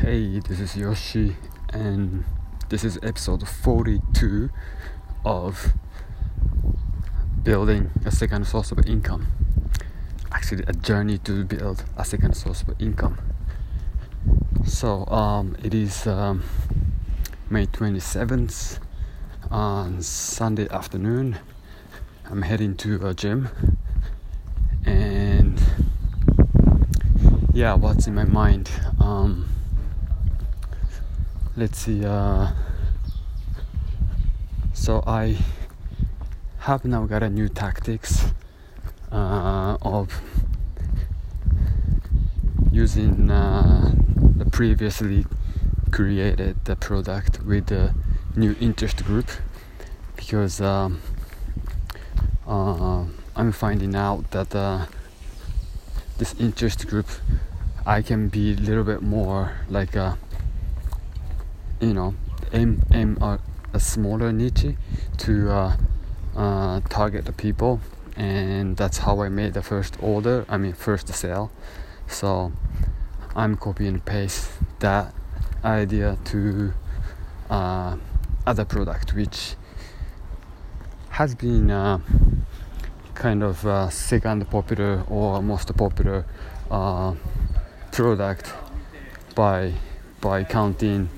[0.00, 1.36] Hey, this is Yoshi,
[1.74, 2.24] and
[2.70, 4.48] this is episode 42
[5.26, 5.74] of
[7.42, 9.26] building a second source of income.
[10.32, 13.18] Actually, a journey to build a second source of income.
[14.64, 16.44] So, um, it is um,
[17.50, 18.78] May 27th
[19.50, 21.38] on Sunday afternoon.
[22.24, 23.50] I'm heading to a gym,
[24.86, 25.60] and
[27.52, 28.70] yeah, what's in my mind?
[28.98, 29.59] Um,
[31.56, 32.04] let's see.
[32.04, 32.52] Uh,
[34.72, 35.36] so I
[36.60, 38.26] have now got a new tactics
[39.10, 40.20] uh, of
[42.70, 43.92] using uh,
[44.36, 45.26] the previously
[45.90, 47.94] created the product with the
[48.36, 49.28] new interest group
[50.16, 51.00] because um,
[52.46, 53.04] uh,
[53.34, 54.86] I'm finding out that uh,
[56.18, 57.08] this interest group
[57.84, 60.16] I can be a little bit more like a
[61.80, 62.14] you know
[62.52, 63.38] aim aim a,
[63.72, 64.76] a smaller niche
[65.18, 65.76] to uh,
[66.36, 67.80] uh, target the people.
[68.16, 71.50] And that's how I made the first order I mean first sale.
[72.06, 72.52] So
[73.34, 75.14] I'm copy and paste that
[75.64, 76.72] idea to
[77.48, 77.96] uh,
[78.46, 79.54] other product which
[81.10, 81.98] has been uh,
[83.14, 86.24] kind of uh, second popular or most popular
[86.70, 87.14] uh,
[87.92, 88.52] product
[89.34, 89.72] by
[90.20, 91.08] by counting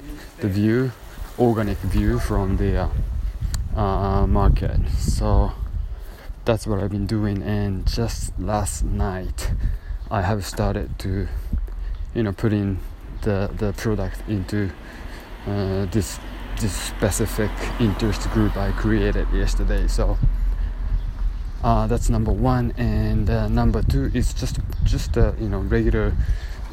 [0.42, 0.90] the view
[1.38, 2.90] organic view from the
[3.76, 4.80] uh, market.
[4.98, 5.52] So
[6.44, 9.52] that's what I've been doing and just last night
[10.10, 11.28] I have started to
[12.12, 12.80] you know putting
[13.22, 14.70] the the product into
[15.46, 16.18] uh, this
[16.60, 19.86] this specific interest group I created yesterday.
[19.86, 20.18] So
[21.62, 26.16] uh, that's number one and uh, number two is just just a you know regular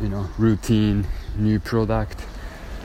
[0.02, 1.06] you know routine
[1.38, 2.26] new product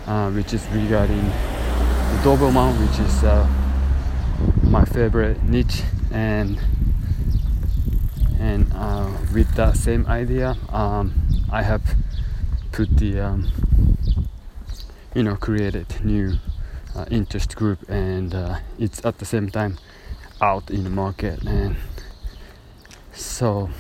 [0.07, 3.47] uh, which is regarding the Doberman which is uh,
[4.63, 6.59] my favorite niche and
[8.39, 11.13] and uh, with that same idea um,
[11.51, 11.83] I have
[12.73, 13.49] put the um,
[15.15, 16.39] you know created new
[16.95, 19.79] uh, interest group and uh, it's at the same time
[20.41, 21.77] out in the market and
[23.13, 23.71] so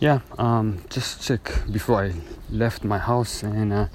[0.00, 2.14] yeah um, just check before I
[2.50, 3.86] left my house and uh,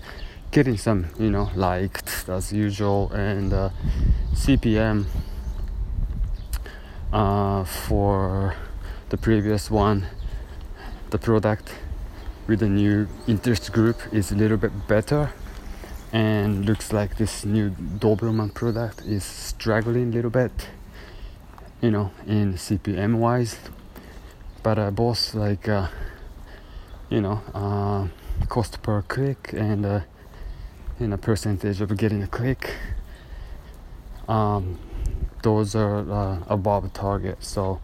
[0.52, 3.70] getting some you know liked as usual and uh,
[4.34, 5.06] CPM
[7.12, 8.56] uh, for
[9.10, 10.06] the previous one.
[11.10, 11.74] The product
[12.48, 15.32] with the new interest group is a little bit better
[16.12, 20.70] and looks like this new Doberman product is struggling a little bit
[21.82, 23.58] you know in CPM wise
[24.66, 25.88] but uh, both like uh,
[27.12, 28.08] you know uh,
[28.48, 30.00] cost per click and uh,
[31.00, 32.74] a percentage of getting a click.
[34.28, 34.80] Um,
[35.44, 37.44] those are uh, above target.
[37.44, 37.80] So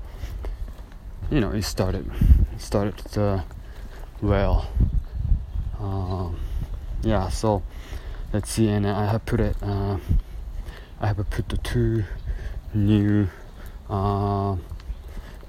[1.29, 2.09] you know it started
[2.57, 3.43] started uh,
[4.19, 4.67] well.
[5.79, 6.39] Um,
[7.03, 7.61] yeah so
[8.33, 9.97] let's see and I have put it uh,
[10.99, 12.05] I have put the two
[12.73, 13.27] new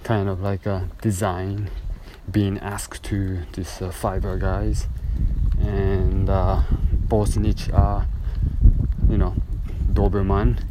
[0.04, 1.70] kind of like a design
[2.30, 4.86] being asked to these uh, Fiverr guys.
[5.60, 8.06] And uh, both niche are
[9.08, 9.34] you know
[9.92, 10.62] Doberman.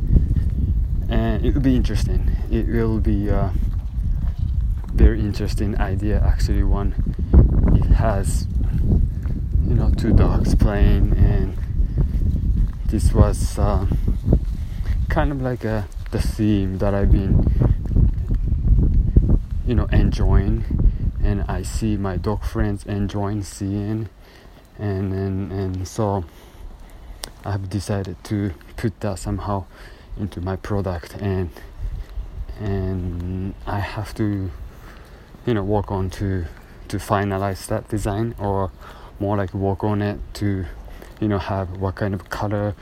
[1.09, 2.35] And it will be interesting.
[2.49, 3.53] It will be a
[4.93, 6.93] very interesting idea actually one.
[7.75, 8.47] It has
[9.67, 11.57] you know two dogs playing and
[12.87, 13.85] this was uh,
[15.09, 17.70] kind of like a the theme that I've been
[19.65, 20.65] you know enjoying.
[21.23, 24.09] And I see my dog friends enjoying seeing.
[24.77, 26.25] And and, and so
[27.45, 29.65] I have decided to put that somehow
[30.17, 31.15] into my product.
[31.15, 31.49] And
[32.59, 34.51] and I have to
[35.45, 36.45] you know work on to
[36.87, 38.71] to finalize that design or
[39.19, 40.65] more like work on it to
[41.19, 42.75] you know have what kind of color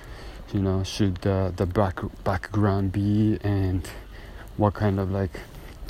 [0.53, 3.89] you know should the the back background be and
[4.57, 5.39] what kind of like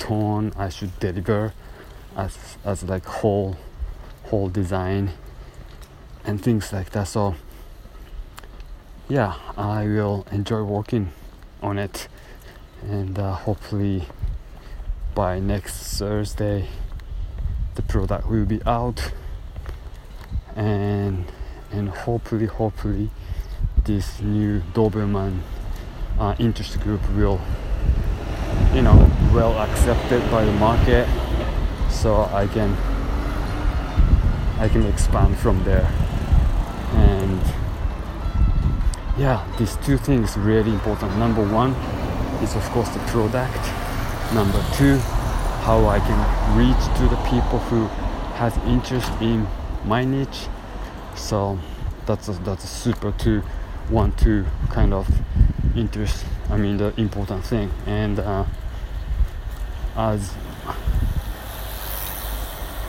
[0.00, 1.52] tone I should deliver
[2.16, 3.56] as as like whole
[4.24, 5.12] whole design
[6.24, 7.04] and things like that.
[7.04, 7.36] So
[9.08, 11.12] yeah I will enjoy working
[11.62, 12.08] on it
[12.82, 14.06] and uh, hopefully
[15.14, 16.68] by next Thursday
[17.74, 19.12] the product will be out
[20.54, 21.26] and
[21.72, 23.10] and hopefully hopefully
[23.84, 25.40] this new Doberman
[26.18, 27.40] uh, interest group will
[28.72, 31.08] you know well accepted by the market.
[31.90, 32.72] So I can
[34.58, 35.90] I can expand from there.
[36.94, 37.40] And
[39.16, 41.16] yeah these two things really important.
[41.16, 41.72] Number one
[42.42, 43.62] is of course the product.
[44.34, 44.98] Number two
[45.66, 47.86] how i can reach to the people who
[48.36, 49.46] has interest in
[49.84, 50.48] my niche.
[51.14, 51.58] So
[52.06, 53.42] that's a, that's a super two
[53.88, 55.06] one two kind of
[55.76, 57.70] interest i mean the important thing.
[57.86, 58.44] And uh,
[59.96, 60.32] as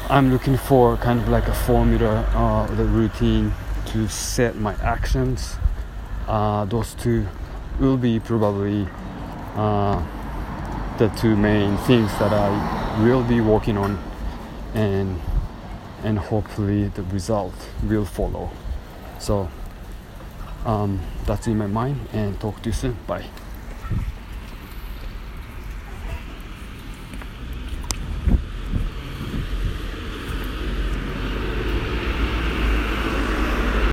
[0.09, 3.53] i'm looking for kind of like a formula uh, the routine
[3.91, 5.57] to set my actions.
[6.27, 7.27] Uh, those two
[7.79, 8.87] will be probably
[9.55, 10.01] uh,
[10.97, 14.01] the two main things that i will be working on
[14.73, 15.19] and
[16.03, 18.49] and hopefully the result will follow.
[19.19, 19.49] So
[20.65, 22.97] um, that's in my mind and talk to you soon.
[23.05, 23.25] Bye